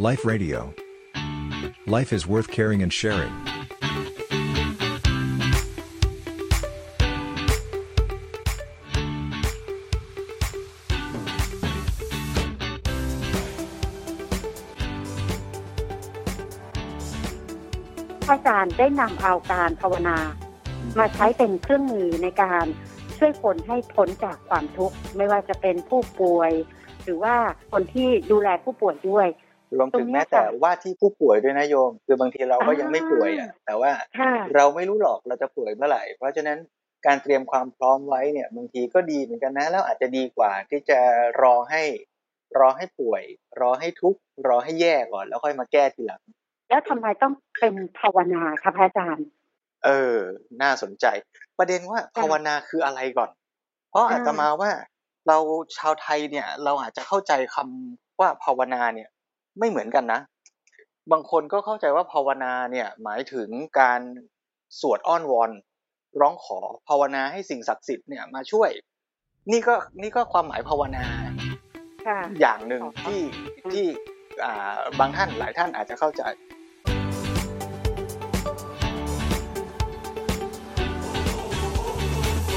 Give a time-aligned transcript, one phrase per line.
[0.00, 0.74] Life Radio.
[1.86, 3.32] Life is worth caring and sharing.
[18.30, 20.18] อาจารย์ได้นำเอาการภาวนา
[20.98, 22.66] มาใช้เป็นเครื่องมือในการ
[23.18, 26.52] ช่วยคนให้พ้นจากความทุกข์ ไม่ว่าจะเป็นผู้ป่วย
[27.02, 27.36] หรือว่า
[27.72, 29.28] คนที่ดูแลผู้ป่วยด้วย
[29.78, 36.58] รวมถึงตรงเนี้แม้ยแต่ค่ะว่าที่ผู้ป่วยด้วยนะโยม คือบางทีเราก็ยังไม่ป่วยอะแต่ว่าค่ะเราไม่รู้หรอกเราจะป่วยเมื่อไหร่ เพราะฉะนั้น
[37.06, 40.98] การเตรียมความพร้อมไว้เนี่ยบางทีก็ดีเหมือนกันนะ แล้วอาจจะดีกว่าที่จะ
[41.42, 41.82] รอให้
[42.58, 43.22] รอให้ป่วย
[43.60, 46.22] รอให้ทุกข์รอให้แย่ก่อน แล้วค่อยมาแก้ทีหลัง
[46.68, 49.26] แล้วทำไมต้องเป็นภาวนาคะพระอาจารย์
[49.84, 50.18] เออ
[50.62, 51.06] น่าสนใจ
[51.58, 53.30] ประเด็นว่าภาวนาคืออะไรก่อน
[53.90, 54.70] เพราะอ่าอาตมาว่า
[55.28, 55.38] เรา
[55.78, 59.08] ชาวไทยเนี่ย เราอาจจะเข้าใจคำว่าภาวนาเนี่ย
[59.58, 60.20] ไม่เหมือนกันนะ
[61.12, 63.48] บางคนก็เข้าใจว่าภาวนาเนี่ยหมายถึง
[63.80, 64.00] การ
[64.80, 65.50] สวดอ้อนวอน
[66.20, 68.70] ร้องขอภาวนาให้สิ่งศักดิ์สิทธิ์เนี่ยมาช่วย
[69.52, 71.04] นี่ก็นี่ก็ความหมายภาวนา
[72.06, 73.20] ค่ะอย่างหนึ่งอ๋อที่
[73.64, 73.86] อืมที่
[74.44, 76.22] อ่าบางท่านหลายท่านอาจจะเข้าใจ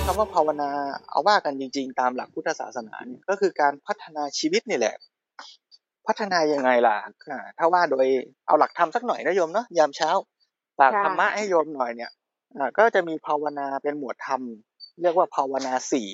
[0.06, 0.70] คำว่าภาวนา
[1.10, 4.96] เอาว่ากันจริง ๆ ตามหลักพุทธศาสนาเนี่ยก็คือการพัฒนาชีวิตนี่แหละ
[6.08, 6.98] พัฒนายังไงล่ะ
[7.30, 8.08] อ่าถ้าว่าโดย
[8.48, 10.10] เอาหลักธรรมสักหน่อยนะโยมเนาะยามเช้า
[10.80, 12.12] ฝากค่ะธรรมะให้โยมหน่อยเนี่ย
[12.58, 14.42] อ่าก็จะมีภาวนาเป็นหมวดธรรม
[15.02, 16.10] เรียกว่าภาวนาสี่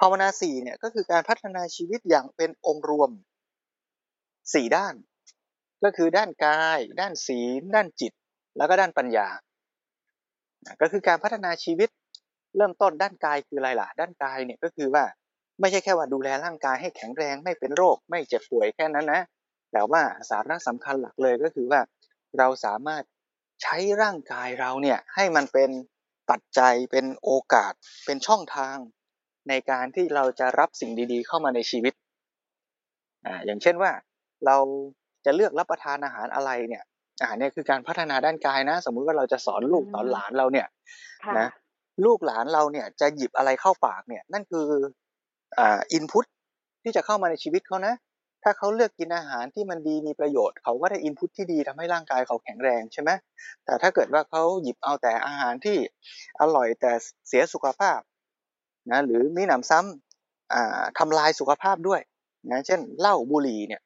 [0.00, 3.10] ภาวนาสี่เนี่ยก็คือการพัฒนาชีวิตอย่างเป็นองค์รวม
[4.54, 4.94] สี่ด้าน
[5.84, 8.12] ก็คือด้านกาย ด้านศีล ด้านจิต
[8.56, 9.28] แล้วก็ด้านปัญญา
[10.64, 11.88] อะก็คือการพัฒนาชีวิต
[12.56, 15.04] เริ่มต้นด้านกายคืออะไรล่ะ ด้านกายเนี่ยก็คือว่า
[15.60, 19.22] ไม่ใช่แค่ว่าดูแลร่างกายให้แข็งแรงไม่เป็นโรค ไม่เจ็บป่วยแค่นั้นนะ
[19.72, 21.80] แต่ว่าสาระสำคัญหลักเลยก็คือว่า
[22.38, 23.02] เราสามารถ
[23.62, 25.70] ใช้ร่างกายเราเนี่ยให้มันเป็น
[26.30, 27.72] ปัจจัยเป็นโอกาส
[28.06, 28.76] เป็นช่องทาง
[29.48, 31.94] ในการที่เราจะรับสิ่งดีๆ เข้ามาในชีวิต
[33.26, 33.92] อ่าอย่างเช่นว่า
[34.46, 34.56] เรา
[35.24, 36.82] จะเลือกรับประทานอาหารอะไรเนี่ย
[37.22, 40.66] อ่าเนี่ยคือการพัฒนาด้านกายนะ สมมุติว่าเราจะสอนลูกอืมสอนหลานเราเนี่ย
[41.24, 41.48] ค่ะนะ
[42.04, 44.66] ลูกหลานเราเนี่ยจะหยิบอะไรเข้าปากเนี่ยนั่นคือ
[45.58, 46.24] อ่าอินพุต
[46.82, 47.94] ที่จะเข้ามาในชีวิตเขานะ
[48.44, 53.10] ถ้าเขาเลือกกินอาหารที่มันดีมีประโยชน์ เขาก็ได้อินพุตที่ดีทำให้ร่างกายเขาแข็งแรงใช่ไหม
[53.64, 55.78] แต่ถ้าเกิดว่าเขาหยิบเอาแต่อาหารที่
[56.40, 56.92] อร่อยแต่
[57.28, 58.00] เสียสุขภาพ
[58.90, 62.00] นะหรือมีหนำซ้ำอ่าทำลายสุขภาพด้วย
[62.50, 63.82] นะเช่นเหล้าบุหรี่เนี่ย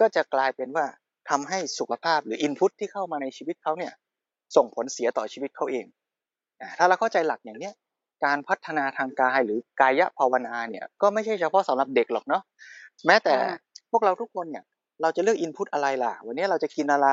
[0.00, 0.86] ก็จะกลายเป็นว่า
[1.30, 3.92] ทำให้สุขภาพหรืออินพุตที่เข้ามาในชีวิตเขาเนี่ย
[4.56, 5.86] ส่งผลเสียต่อชีวิตเขาเอง
[6.60, 7.74] อ่าถ้าเราเข้าใจหลักอย่างเนี้ย
[8.24, 12.42] การพัฒนาทางกายหรือกายภาวนาเนี่ยก็ไม่ใช่เฉพาะสำหรับเด็กหรอกเนาะ
[13.06, 13.58] แม้แต่ค่ะ
[13.90, 14.64] พวกเราทุกคนเนี่ย
[15.02, 17.08] เราจะเลือกอินพุตอะไรล่ะ วันนี้เราจะกินอะไร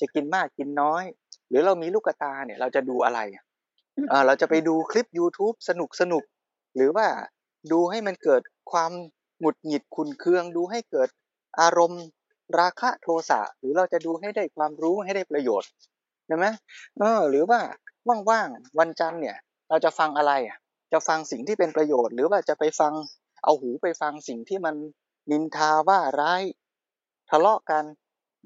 [0.00, 1.04] จะกินมากกินน้อย
[1.48, 3.44] หรือเรามีลูกตาเนี่ยเราจะดูอะไรอะ
[4.08, 6.24] เออเราจะไปดูคลิป YouTube สนุกสนุก
[6.76, 7.06] หรือว่า
[7.72, 8.92] ดูให้มันเกิดความ
[9.40, 11.08] หงุดหงิดขุนเคือง ดูให้เกิด
[11.60, 12.04] อารมณ์
[12.58, 15.70] ราคะโทสะหรือเราจะดูให้ได้ความรู้ให้ได้ประโยชน์
[16.26, 16.46] ใช่ไหม
[16.98, 17.60] เออหรือว่า
[18.30, 19.36] ว่างๆวันจันทร์เนี่ย
[19.68, 20.58] เราจะฟังอะไรอะ
[20.92, 22.92] จะฟังสิ่งที่เป็นประโยชน์ หรือว่าจะไปฟัง
[23.44, 24.74] เอาหูไปฟังสิ่งที่มัน
[25.30, 26.42] นินทาว่าร้าย
[27.30, 27.84] ทะเลาะกัน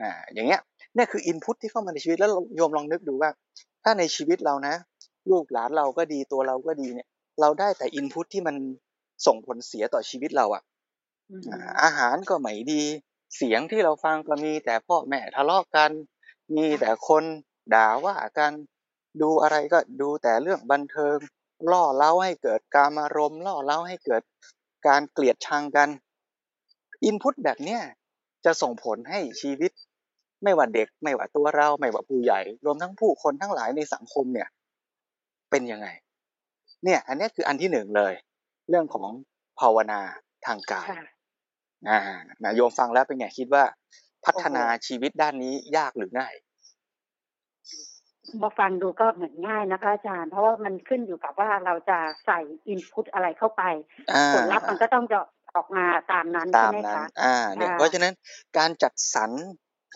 [0.03, 0.61] อ่าอย่างเงี้ย
[0.95, 3.31] เนี่ยคืออินพุตที่เข้ามาในชีวิตแล้วโยมลองนึกดูว่า
[3.85, 4.75] ถ้าในชีวิตเรานะ
[5.31, 7.09] ลูกหลานเราก็ดีตัวเราก็ดีเนี่ย
[7.41, 8.57] เราได้แต่อินพุตที่มัน
[9.27, 10.63] ส่งผลเสียต่อชีวิตเราอะ
[11.31, 12.83] อืมอ่าอาหารก็ไม่ดี
[13.37, 15.91] เสียงที่เราฟังก็มีแต่พ่อแม่ทะเลาะกัน
[16.57, 17.25] มีแต่คน
[17.75, 18.53] ด่าว่ากัน
[19.21, 21.17] ดูอะไรก็ดูแต่เรื่องบันเทิง
[21.73, 24.23] ล่อเล้าให้เกิดการอารมณ์ล่อเล้าให้เกิด
[24.87, 25.89] การเกลียดชังกัน
[27.05, 27.81] อินพุตแบบเนี้ย
[28.45, 29.73] จะส่งผลให้ชีวิต
[30.43, 34.49] ไม่ว่าเด็กไม่ว่าตัวเราไม่ว่าผู้ใหญ่ รวมทั้งผู้คนทั้งหลายในสังคมเนี่ย
[35.51, 35.89] เป็นยังไง
[36.85, 38.15] เนี่ย อันเนี้ยคืออันที่หนึ่งเลย
[38.69, 39.11] เรื่องของ
[39.61, 40.01] ภาวนา
[40.47, 41.05] ทางกายค่ะ
[41.89, 41.99] อ่า
[42.43, 43.65] นะโยมฟังแล้วเป็นไงคิดว่า
[44.25, 46.35] พัฒนาชีวิตด้านนี้ยากหรือง่าย
[48.43, 53.63] มาฟังดูก็เหมือนง่ายนะคะอาจารย์ เพราะว่ามันขึ้นอยู่กับว่าเราจะใส่อินพุตอะไรเข้าไป
[54.13, 55.19] อ่าผลลัพธ์มันก็ต้องจะ
[55.55, 58.13] ออกมาตามนั้นตาใช่มไหมนั้นคะอ่าเนี่ยค่ะเพราะฉะนั้น
[58.59, 59.31] การจัดสรร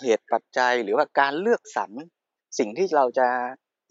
[0.03, 1.91] เหตุปัจจัยหรือว่าการเลือกสรร
[2.59, 3.29] สิ่งที่เราจะ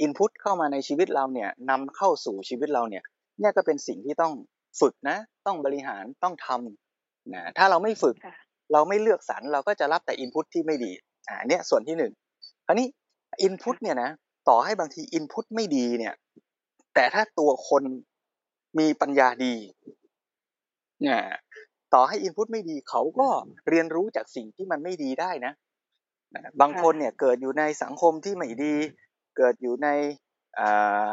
[0.02, 3.04] อินพุตเข้ามาในชีวิตเราเนี่ยนำเข้าสู่ชีวิตเราเนี่ย
[3.40, 4.34] เนี่ยก็เป็นสิ่งที่ต้อง
[4.82, 8.36] ฝึกนะ ต้องบริหารต้องทำนะถ้าเราไม่ฝึกค่ะ
[8.74, 10.92] เราไม่เลือกสรรเราก็จะรับแต่อินพุตที่ไม่ดี
[11.30, 12.12] อ่าเนี่ยส่วนที่หนึ่ง
[12.66, 12.88] คราวนี้
[13.42, 14.10] อินพุตเนี่ยนะ
[14.50, 16.16] ต่อให้บางทีอินพุตไม่ดีเนี่ย
[16.94, 17.84] แต่ถ้าตัวคน
[18.80, 19.56] มีปัญญาดี
[21.02, 21.22] เนี่ย
[21.94, 23.28] ต่อให้อินพุตไม่ดีเขาก็
[23.70, 25.54] เรียนรู้จากสิ่งที่มันไม่ดีได้นะ
[26.34, 28.74] นะบางคนเนี่ยเกิดอยู่ในสังคมที่ไม่ดี
[29.38, 29.88] เกิดอยู่ใน
[30.60, 31.08] อ่า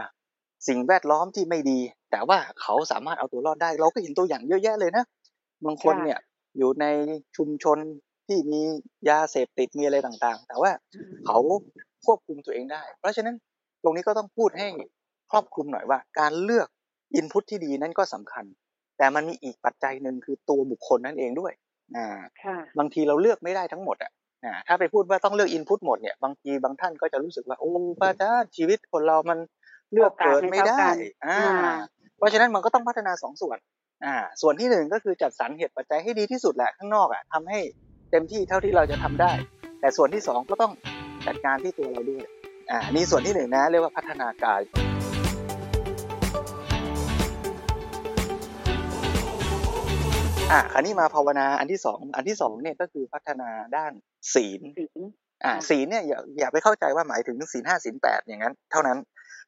[0.68, 1.80] สิ่งแวดล้อมที่ไม่ดี
[2.10, 5.04] แต่ว่าเขาสามารถเอาตัวรอดได้ เราก็เห็นตัวอย่างเยอะแยะเลยนะ
[5.66, 6.18] บางคนเนี่ย
[6.58, 6.84] อยู่ใน
[7.36, 7.78] ชุมชน
[8.26, 8.62] ที่มี
[9.08, 10.70] ยาเสพติดมีอะไรต่างๆ แต่ว่า
[11.26, 11.38] เขา
[12.06, 13.34] ควบคุมตัวเองได้ เพราะฉะนั้น
[13.82, 14.68] ตรงนี้ก็ต้องพูดให้
[15.32, 16.68] ครอบคลุมหน่อยว่า การเลือก
[17.14, 18.44] อินพุตที่ดีนั่นก็สำคัญ
[18.98, 21.52] แต่มันมีอีกปัจจัยหนึ่งคือตัวบุคคลนั่นเองด้วย
[21.96, 22.08] อ่า
[22.42, 24.12] ค่ะบางทีเราเลือกไม่ได้ทั้งหมดอะ
[24.44, 29.38] อ่าถ้าไปพูดว่าต้องเลือกอินพุตหมดเนี่ยบางทีบางท่านก็จะรู้สึกว่าโอ้พระอาจารย์ชีวิตคนเรามัน
[29.92, 30.86] เลือกเกิดไม่ได้
[31.26, 31.38] อ่า
[32.18, 33.58] เพราะฉะนั้นมันก็ต้องพัฒนาสองส่วน
[34.04, 37.58] อ่าส่วนที่หนึ่งก็คือจัดสรรเหตุปัจจัยให้ดีที่สุดแหละข้างนอกอะทำให้
[38.10, 39.32] เต็มที่เท่าที่เราจะทำได้
[39.80, 40.72] แต่ส่วนที่สองก็ต้อง
[41.26, 42.24] จัดการที่ตัวเราด้วย
[42.70, 44.60] อ่านี่ส่วนที่หนึ่งนะ เรียกว่าพัฒนากาย
[50.50, 53.92] อ่าคราวนี้มาภาวนาอันที่สองอันที่สองเนี่ยก็คือพัฒนาด้าน
[54.34, 55.00] ศีลศีล
[55.44, 58.98] อ่าค่ะศีลเนี่ยอย่าอย่าไปเข้าใจว่าหมายถึงศีลห้าศีลแปดอย่างนั้น เท่านั้น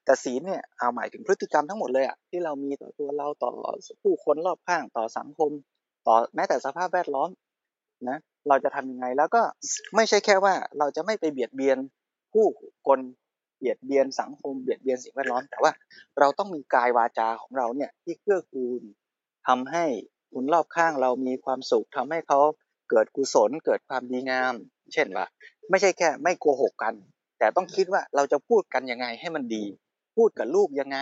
[0.05, 3.53] แต่ศีลเนี่ยเอาหมายถึงพฤติกรรมทั้งหมดเลยอะที่เรามีต่อตัวเราต่อ
[4.03, 5.51] ผู้คนรอบข้างต่อสังคม
[6.07, 7.29] ต่อแม้แต่สภาพแวดล้อม
[8.11, 8.19] นะ
[8.49, 9.43] เราจะทำยังไงแล้วก็
[9.95, 11.79] ไม่ใช่แค่ว่าเราจะไม่ไปเบียดเบียน
[12.33, 12.47] ผู้
[12.87, 12.99] คน
[13.59, 15.73] เบียดเบียนสังคมเบียดเบียนสิ่งแวดล้อม แต่ว่า
[16.19, 18.83] เราต้องมีกายวาจาของเราเนี่ยที่เกื้อกูล
[19.47, 19.85] ทำให้
[20.33, 22.39] คนรอบข้างเรามีความสุขทำให้เขา
[22.91, 24.55] เกิดกุศลเกิดความดีงาม
[24.93, 25.27] เช่นว่า
[25.71, 26.95] ไม่ใช่แค่ไม่โกหกกัน
[27.39, 29.65] แต่ต้องคิดว่าเราจะพูดกันยังไงให้มันดี
[30.17, 30.99] พูดกับลูกยังไง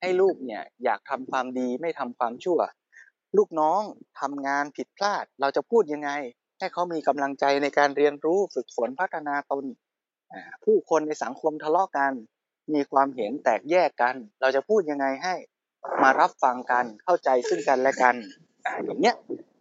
[0.00, 2.58] ให้ลูกเนี่ยอยากทำความดีไม่ทำความชั่ว
[3.36, 3.82] ลูกน้อง
[4.20, 6.10] ทำงานผิดพลาด เราจะพูดยังไง
[6.58, 9.64] ให้เขามีกำลังใจในการเรียนรู้ฝึกฝนพัฒนาตน
[10.64, 12.12] ผู้คนในสังคมทะเลาะกัน
[12.74, 15.34] มีความเห็นแตกแยกกัน เราจะพูดยังไงให้
[16.02, 18.14] มารับฟังกันเข้าใจซึ่งกันและกัน
[18.64, 19.16] ออย่างเนี้ย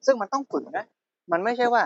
[0.06, 0.86] ซึ่งมันต้องฝึกนะ
[1.32, 1.84] มันไม่ใช่ว่า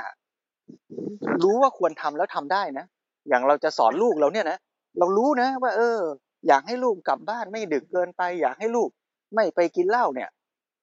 [1.43, 2.85] รู้ว่าควรทำแล้วทำได้นะ
[3.29, 4.57] อย่างเราจะสอนลูกเราเนี่ยนะ
[4.99, 5.99] เรารู้นะว่า เออ
[6.47, 8.89] อยากให้ลูกกลับบ้านไม่ดึกเกินไป อยากให้ลูก
[9.33, 10.29] ไม่ไปกินเหล้าเนี่ย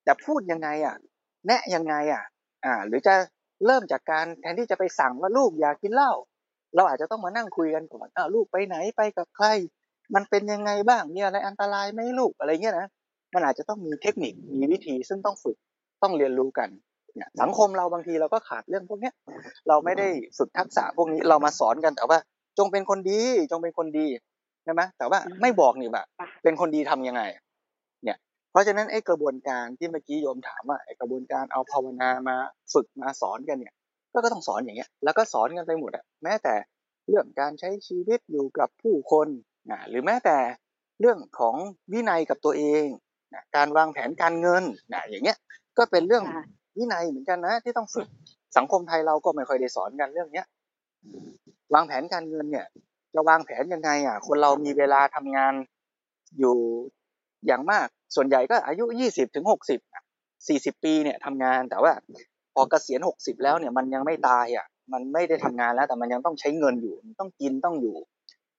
[0.05, 0.97] แต่พูดยังไงอะ
[1.47, 2.23] แนะยังไงอะ
[2.65, 3.15] อ่า หรือจะ
[3.67, 6.13] เริ่มจากการแทนที่จะไปสั่งว่าลูกอยากกินเหล้า
[6.75, 9.47] เราอาจจะต้องมานั่งคุยกันก่อนอ้าวลูกไปไหนไปกับใคร
[10.15, 12.89] มันเป็นยังไงบ้างมีอะไรอันตรายไหมลูกอะไรเงี้ยนะ
[13.35, 15.57] มันอาจจะต้องมีเทคนิคมีวิธีซึ่งต้องฝึก
[16.03, 16.69] ต้องเรียนรู้กัน
[17.15, 19.15] เนี่ยสังคมเราบางทีเราก็ขาดเรื่องพวกเนี้ย
[19.69, 20.09] เราไม่ได้
[20.39, 22.19] ฝึกทักษะพวกนี้เรามาสอนกันแต่ว่า
[22.59, 23.21] จงเป็นคนดี
[23.51, 24.07] จงเป็นคนดี
[24.65, 26.07] ใช่ไหมแต่ว่าไม่บอกนี่แบบ
[26.43, 27.23] เป็นคนดีทำยังไง
[28.53, 32.37] เนี่ยเพราะฉะนั้นไอ้กระบวนการที่เมื่อกี้โยมถามว่าไอ้กระบวนการเอาภาวนามา
[32.73, 33.75] ฝึกมาสอนกันเนี่ย
[34.13, 36.55] ก็ก็ต้องสอนอย่างเงี้ย แล้วก็สอนกันไปหมดอะแม้แต่
[37.09, 39.29] เรื่องการใช้ชีวิตอยู่กับผู้คน
[39.71, 40.39] นะหรือแม้แต่
[41.01, 41.57] เรื่องของ
[41.93, 42.85] วินัยกับตัวเอง
[43.35, 45.39] นะการวางแผนการเงินนะอย่างเงี้ย
[45.79, 46.45] ก็เป็นเรื่องค่ะ
[46.79, 48.09] วินัยเหมือนกันนะที่ต้องฝึก
[48.57, 50.47] สังคมไทยเราก็ไม่ค่อยได้สอนกันเรื่องเนี้ย
[51.75, 52.67] วางแผนการเงินเนี่ย
[53.15, 55.55] จะวางแผนยังไงอะ คนเรามีเวลาทำงาน
[56.39, 56.57] อยู่
[57.47, 59.81] อย่างมาก ส่วนใหญ่ก็อายุยี่สิบถึงหกสิบ
[60.49, 61.93] สี่สิบปีเนี่ยทำงานแต่ว่า
[62.55, 67.97] พอเกษียณหกสิบแล้วเนี่ยมันยังไม่ตายอะมันไม่ได้ทำงานแล้ว แต่มันยังต้องใช้เงินอยู่ต้องกินต้องอยู่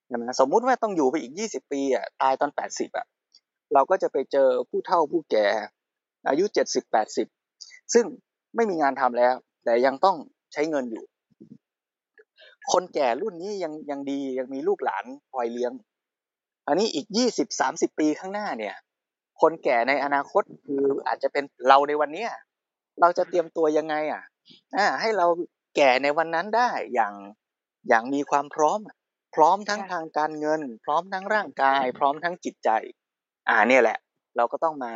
[0.07, 3.05] ใช่ไหมสมมุติว่าต้องอยู่ไปอีกยี่สิบปีอะตายตอนแปดสิบอะ
[3.73, 5.47] เราก็จะไปเจอผู้เฒ่าผู้แก่
[6.29, 7.27] อายุเจ็ดสิบแปดสิบ
[7.93, 8.05] ซึ่ง
[8.55, 10.17] ไม่มีงานทำแล้ว แต่ยังต้อง
[10.53, 11.03] ใช้เงินอยู่
[12.71, 15.71] คนแก่รุ่นนี้ยังยังดียังมีลูกหลานคอยเลี้ยง
[16.67, 18.75] อันนี้อีกยี่สิบสามสิบปีข้างหน้าเนี่ย
[19.41, 22.31] คนแก่ในอนาคตคืออาจจะเป็นเราในวันเนี้ย
[23.01, 24.23] เราจะเตรียมตัวยังไงอะ
[24.75, 25.27] อ่าให้เรา
[25.75, 27.13] แก่ในวันนั้นได้อย่าง
[27.87, 28.79] อย่างมีความพร้อม
[29.35, 32.69] พร้อมทั้งค่ะทางการเงิน พร้อมทั้งร่างกาย พร้อมทั้งจิตใจ
[33.49, 33.97] อ่าเนี่ยแหละ
[34.37, 34.93] เราก็ต้องมา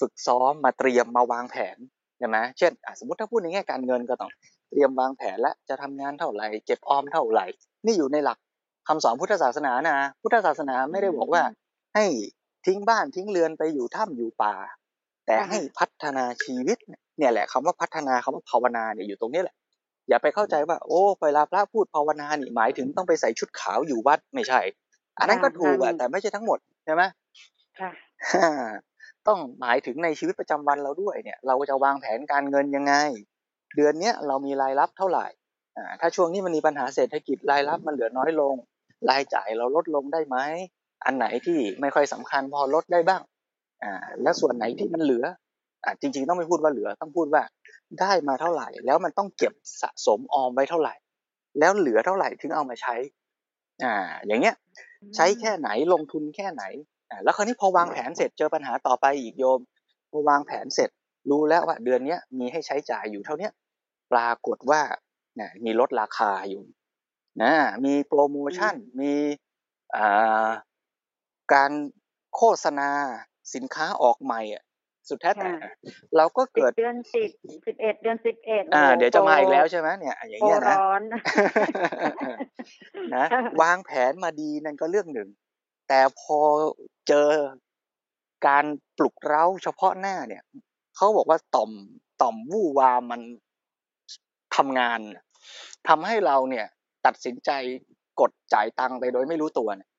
[0.00, 1.78] ฝึกซ้อมมาเตรียมมาวางแผน
[2.18, 4.30] ใช่ไหมเช่นอะสมมติถ้าพูดในแง่การเงินก็ต้อง
[4.70, 7.46] เตรียมวางแผนและจะทำงานเท่าไหร่เก็บออมเท่าไหร่
[7.86, 8.38] นี่อยู่ในหลัก
[8.88, 11.42] คำสอนพุทธศาสนานะ พุทธศาสนาไม่ได้บอกว่า
[11.94, 12.04] ให้
[12.66, 14.54] ทิ้งบ้านทิ้งเรือนไปอยู่ถ้ำอยู่ป่า
[15.26, 16.78] แต่ค่ะให้พัฒนาชีวิต
[17.18, 19.56] เนี่ยแหละคำว่าพัฒนาคำว่าภาวนาเนี่ยอยู่ตรงนี้แหละ
[20.08, 24.60] อย่าไปเข้าใจว่า โอ้เวลาพระพูดภาวนานี่หมายถึงต้องไปใส่ชุดขาวอยู่วัดไม่ใช่
[25.18, 27.02] อันนั้นก็ถูกอะแต่ไม่ใช่ทั้งหมดใช่ไหม
[27.78, 27.90] ค่ะ
[29.26, 32.94] ต้องหมายถึงในชีวิตประจำวันเราด้วยเนี่ย เราจะวางแผนการเงินยังไง
[33.76, 35.26] เดือนเนี้ยเรามีรายรับเท่าไหร่
[35.76, 38.54] อ่าถ้าช่วงนี้มันมีปัญหาเศรษฐกิจรายรับมันเหลือน้อยลง
[39.10, 40.36] รายจ่ายเราลดลงได้ไหม
[41.04, 43.22] อันไหนที่ไม่ค่อยสำคัญพอลดได้บ้าง
[43.82, 43.92] อ่า
[44.22, 45.24] แล้วส่วนไหนที่มันเหลือ
[45.84, 47.42] อ่าจริง ๆ ต้องไม่พูดว่าเหลือต้องพูดว่า
[48.00, 49.52] ได้มาเท่าไหร่ แล้วมันต้องเก็บ
[49.82, 50.94] สะสมออมไว้เท่าไหร่
[51.58, 52.94] แล้วเหลือเท่าไหร่ถึงเอามาใช้
[53.84, 53.94] อ่า
[54.26, 54.56] อย่างเงี้ย
[55.16, 56.64] ใช้แค่ไหนลงทุนแค่ไหน
[57.10, 59.60] อ่าแล้วคราวนี้พอวางแผนเสร็จเจอปัญหาต่อไปอีกโยม
[60.10, 60.90] พอวางแผนเสร็จ
[61.30, 63.52] รู้แล้วว่าเดือนเนี้ยมีให้ใช้จ่ายอยู่เท่าเนี้ย
[64.12, 64.80] ปรากฏว่า
[65.36, 66.62] เนี่ยมีลดราคาอยู่
[67.42, 67.52] นะ
[67.84, 69.12] มีโปรโมชั่นมี
[69.96, 70.48] อ่า
[71.54, 71.70] การ
[72.36, 72.90] โฆษณา
[73.54, 74.64] สินค้าออกใหม่อะ
[75.08, 75.70] สุดแท้แต่ค่ะ
[76.16, 77.30] เราก็สิบเกิดเดือนสิบ
[77.66, 81.02] สิบเอ็ดเดือนสิบเอ็ดอ่าโโหเดี๋ยวจะมาอีกแล้วโปรใช่ไหมเนี่ย อย่างโปรเงี้ยนะร้อน
[83.16, 83.24] นะ
[83.62, 85.28] วางแผนมาดีนั่นก็เรื่องหนึ่ง
[85.88, 86.38] แต่พอ
[87.08, 87.28] เจอ
[88.46, 88.64] การ
[88.98, 90.42] ปลุกเร้าเฉพาะหน้าเนี่ย
[90.96, 91.70] เขาบอกว่าต่อม
[92.22, 93.20] ต่อมวู่วามมัน
[94.56, 95.00] ทำงาน
[95.88, 96.66] ทำให้เราเนี่ย
[97.06, 97.50] ตัดสินใจ
[98.20, 99.89] กดจ่ายตังค์ไปโดยไม่รู้ตัวเนี่ย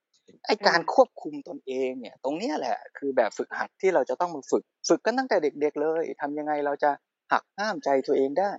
[0.48, 6.92] ไอการอืมควบคุมตนเองเนี่ย ตรงเนี้ยแหละ คือแบบฝึกหัดที่เราจะต้องมาฝึก ฝึกกันตั้งแต่เด็ก ๆ เลยทำยังไงเราจะ
[7.32, 8.52] หักห้ามใจตัวเองได้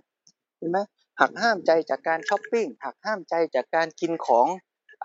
[0.58, 0.78] เห็นไหม
[1.20, 4.46] หักห้ามใจจากการช้อปปิ้งหักห้ามใจจากการกินของ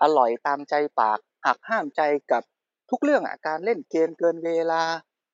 [0.02, 2.42] อร่อยตามใจปาก หักห้ามใจกับ
[2.90, 4.82] ทุกเรื่องอะการเล่นเกมเกินเวลา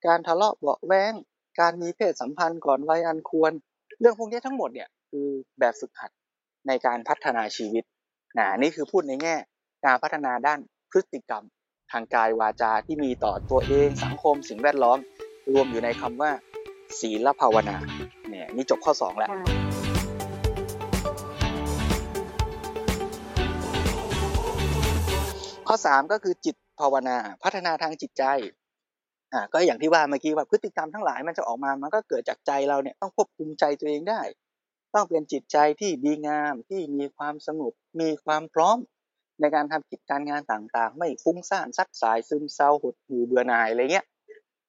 [0.06, 1.12] การทะเลาะเบาะแว้ง
[1.60, 3.52] การมีเพศสัมพันธ์ก่อนวัยอันควร
[4.00, 5.28] เรื่องพวกนี้ทั้งหมดเนี่ยคือ
[5.58, 6.10] แบบฝึกหัด
[6.66, 7.84] ในการพัฒนาชีวิต
[8.38, 9.36] นะนี่คือพูดในแง่
[9.84, 10.60] การพัฒนาด้าน
[10.94, 11.44] พฤติกรรม
[11.92, 14.98] ทางกายวาจาที่มีต่อตัวเองสังคมสิ่งแวดล้อม
[15.52, 16.30] รวมอยู่ในคำว่า
[17.00, 17.76] ศีลภาวนา
[18.30, 19.44] เนี่ยนี่จบข้อสองแล้วค่ะ
[25.68, 28.24] ข้อสามก็คือจิตภาวนาพัฒนาทางจิตใจ
[29.32, 34.20] อ่าก็อย่างที่ว่าเมื่อกี้ว่าพฤติกรรมทั้งหลายมันจะออกมามันก็เกิดจากใจเราเนี่ยต้องควบคุมใจตัวเองได้
[34.94, 38.78] ต้องเป็นจิตใจที่ดีงามที่มีความสงบมีความพร้อม
[39.40, 44.06] ในการทำกิจการงานต่างๆ ไม่ฟุ้งซ่านซัดสายซึมเศร้าหดหู่เบื่อหน่ายอะไรเงี้ย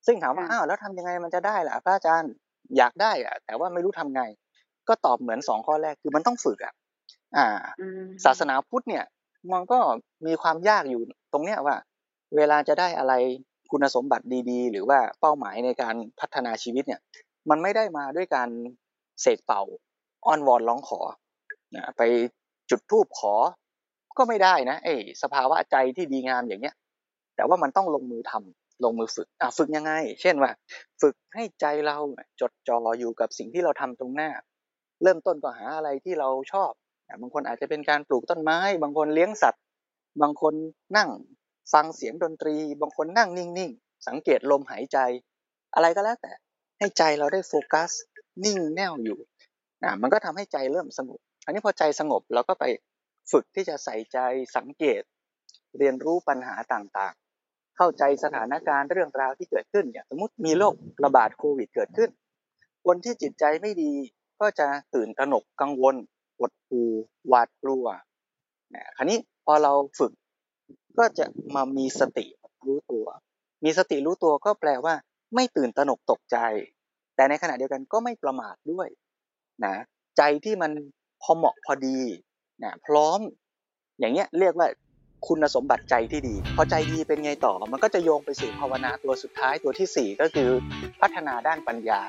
[0.06, 2.34] ซึ่งถามว่าค่ะอ้าวแล้วทำยังไงมันจะได้ล่ะพระอาจารย์
[2.78, 4.24] อยากได้อะแต่ว่าไม่รู้ทำไง
[4.88, 6.74] ก็ตอบเหมือนสองข้อแรกคือมันต้องฝึกอะ
[7.38, 7.48] อ่า
[7.82, 9.06] อืมศาสนาพุทธเนี่ย
[9.54, 9.80] มันก็
[10.26, 11.02] มีความยากอยู่
[11.34, 11.76] ตรงเนี้ยว่า
[12.36, 13.14] เวลาจะได้อะไร
[13.72, 17.02] คุณสมบัติดีๆ หรือว่าเป้าหมายในการพัฒนาชีวิตเนี่ย
[17.50, 18.50] มันไม่ได้มาด้วยการ
[19.22, 19.62] เสกเป่า
[20.26, 21.00] อ้อนวอนร้องขอ
[21.76, 22.02] นะไป
[22.70, 23.34] จุดธูปขอ
[24.18, 26.76] ก็ไม่ได้นะไอ้สภาวะใจที่ดีงามอย่างเนี้ย
[27.36, 29.92] แต่ว่ามันต้องลงมือทำลงมือฝึกอะฝึกยังไง
[30.22, 30.52] เช่นว่า
[31.02, 31.98] ฝึกให้ใจเรา
[32.42, 34.30] จดจ่ออยู่กับสิ่งที่เราทำตรงหน้า
[35.04, 36.72] เริ่มต้นก็หาอะไรที่เราชอบ
[37.22, 39.64] บางคนอาจจะเป็นการปลูกต้นไม้ บางคนเลี้ยงสัตว์
[40.22, 40.54] บางคน
[40.98, 41.10] นั่ง
[41.74, 44.98] ฟังเสียงดนตรี บางคนนั่งนิ่งๆ สังเกตลมหายใจ
[45.76, 46.32] อะไรก็แล้วแต่
[46.80, 47.90] ให้ใจเราได้โฟกัส
[48.46, 49.20] นิ่งแน่วอยู่
[49.84, 52.64] อะมันก็ทำให้ใจเริ่มสงบอันนี้พอใจสงบเราก็ไป
[53.32, 54.18] ฝึกที่จะใส่ใจ
[54.56, 55.02] สังเกต
[55.78, 62.10] เรียนรู้ปัญหาต่างๆ เข้าใจสถานการณ์เรื่องราวที่เกิดขึ้นอย่างสมมติมีโรคระบาดโควิดเกิดขึ้น
[62.86, 63.94] คนที่จิตใจไม่ดี
[64.42, 65.96] ก็จะตื่นตระหนกกังวล
[66.38, 66.90] หดหู่
[67.28, 67.86] หวาดกลัว
[68.76, 70.12] นะคราวนี้พอเราฝึก
[70.98, 72.26] ก็จะมามีสติ
[72.68, 73.06] รู้ตัว
[73.64, 74.96] มีสติรู้ตัวก็แปลว่า
[75.36, 76.38] ไม่ตื่นตระหนกตกใจ
[77.16, 78.88] แต่ในขณะเดียวกันก็ไม่ประมาทด้วย
[79.66, 79.76] นะ
[80.18, 80.72] ใจที่มัน
[81.22, 82.00] พอเหมาะพอดี
[82.64, 83.20] นะพร้อม
[84.00, 84.68] อย่างเงี้ยเรียกว่า
[85.28, 90.50] คุณสมบัติใจที่ดี พอใจดีเป็นไงต่อ มันก็จะโยงไปสู่ภาวนาตัวสุดท้ายตัวที่สี่ก็คือ
[91.02, 92.02] พัฒนาด้านปัญญา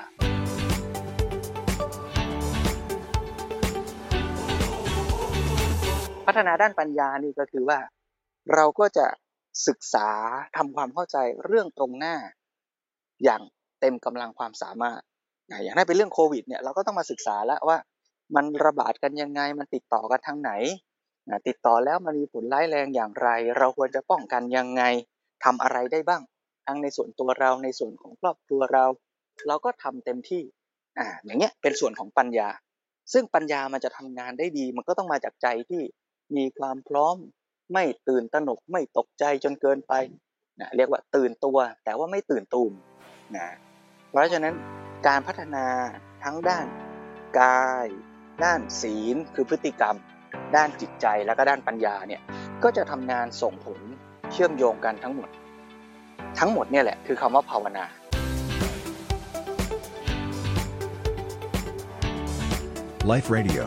[6.27, 7.79] พัฒนาด้านปัญญานี่ก็คือว่า
[8.53, 9.05] เราก็จะ
[9.67, 10.09] ศึกษา
[10.57, 12.15] ทำความเข้าใจเรื่องตรงหน้า
[13.23, 13.41] อย่าง
[13.79, 15.01] เต็มกำลังความสามารถ
[15.47, 17.77] อย่างถ้าเป็นเรื่องโควิดเนี่ยเราก็ต้องมาศึกษาแล้วว่า
[18.35, 20.51] มันระบาดกันยังไง มันติดต่อกันทางไหน
[21.29, 24.83] นะติดต่อแล้วมันมีผลร้ายแรงอย่างไร เราควรจะป้องกันยังไง
[25.43, 26.21] ทำอะไรได้บ้าง
[26.65, 28.85] ทั้งในส่วนตัวเราในส่วนของครอบครัวเรา
[29.47, 30.43] เราก็ทำเต็มที่
[30.99, 32.49] อ่าอย่างเงี้ยเป็นส่วนของปัญญา
[33.13, 35.81] ซึ่งปัญญามันจะทำงานได้ดี มันก็ต้องมาจากใจที่
[36.37, 37.15] มีความพร้อม
[37.73, 39.93] ไม่ตื่นตระหนกไม่ตกใจจนเกินไป
[40.59, 42.73] นะเรียกว่าตื่นตัว แต่ว่าไม่ตื่นตูม
[43.35, 43.47] นะ
[44.09, 44.53] เพราะฉะนั้น
[45.07, 45.65] การพัฒนา
[46.23, 46.65] ทั้งด้าน
[47.39, 47.87] กาย
[48.45, 49.95] ด้านศีลคือพฤติกรรม
[50.55, 52.21] ด้านจิตใจแล้วก็ด้านปัญญาเนี่ย
[52.63, 53.79] ก็จะทำงานส่งผล
[54.31, 55.29] เชื่อมโยงกันทั้งหมด
[56.39, 57.85] ทั้งหมดเนี่ยแหละคือคำว่าภาวนา
[63.13, 63.63] Life Radio.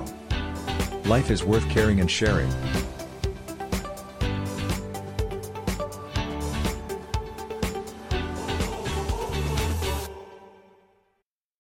[1.15, 2.53] Life is worth caring and sharing.